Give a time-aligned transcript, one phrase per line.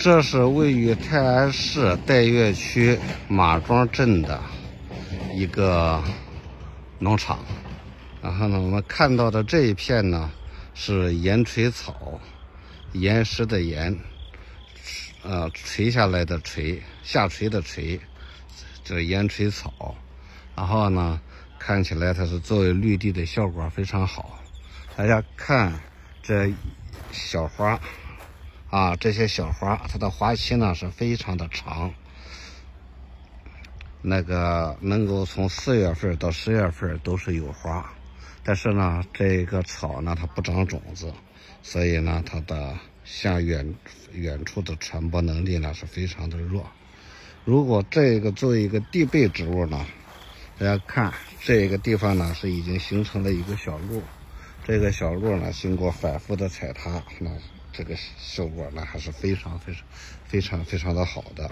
[0.00, 4.40] 这是位于泰安市岱岳区马庄镇的
[5.34, 6.02] 一个
[6.98, 7.38] 农场。
[8.22, 10.30] 然后呢，我们看到的这一片呢
[10.72, 12.18] 是岩垂草，
[12.92, 13.94] 岩石的岩，
[15.22, 18.00] 呃，垂下来的垂，下垂的垂，
[18.82, 19.94] 这岩垂草。
[20.56, 21.20] 然后呢，
[21.58, 24.40] 看起来它是作为绿地的效果非常好。
[24.96, 25.78] 大家看
[26.22, 26.50] 这
[27.12, 27.78] 小花。
[28.70, 31.92] 啊，这些小花，它的花期呢是非常的长，
[34.00, 37.92] 那个能够从四月份到十月份都是有花，
[38.44, 41.12] 但是呢，这个草呢它不长种子，
[41.64, 43.74] 所以呢它的向远
[44.12, 46.64] 远处的传播能力呢是非常的弱。
[47.44, 49.84] 如果这个作为一个地被植物呢，
[50.58, 51.12] 大家看
[51.42, 54.00] 这个地方呢是已经形成了一个小路，
[54.70, 57.28] 这个小路呢经过反复的踩踏，那。
[57.72, 59.82] 这个效果呢还是非常非常
[60.26, 61.50] 非常非常的好的。